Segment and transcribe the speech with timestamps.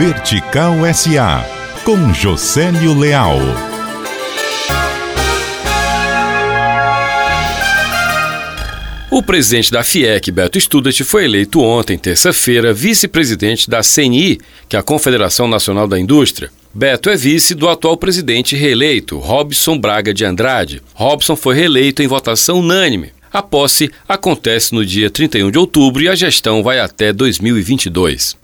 [0.00, 1.44] Vertical SA,
[1.84, 3.36] com Josélio Leal.
[9.10, 14.40] O presidente da FIEC, Beto Studat, foi eleito ontem, terça-feira, vice-presidente da CNI,
[14.70, 16.50] que é a Confederação Nacional da Indústria.
[16.72, 20.82] Beto é vice do atual presidente reeleito, Robson Braga de Andrade.
[20.94, 23.12] Robson foi reeleito em votação unânime.
[23.30, 28.39] A posse acontece no dia 31 de outubro e a gestão vai até 2022.